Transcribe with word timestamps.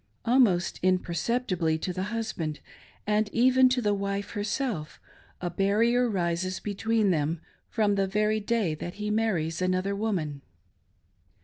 Almost 0.25 0.79
imperceptibly 0.81 1.77
to 1.77 1.93
the 1.93 2.05
husband, 2.09 2.59
and 3.05 3.29
even 3.31 3.69
to 3.69 3.83
the 3.83 3.93
wife 3.93 4.31
herself, 4.31 4.99
a 5.39 5.51
barrier 5.51 6.09
rises 6.09 6.59
between 6.59 7.11
them 7.11 7.39
from 7.69 7.93
the 7.93 8.09
460 8.09 8.39
DIVIDED 8.39 8.51
INTERESTS, 8.51 8.51
very 8.51 8.73
day 8.73 8.75
that 8.83 8.93
he 8.99 9.11
marries 9.11 9.61
another 9.61 9.95
woman. 9.95 10.41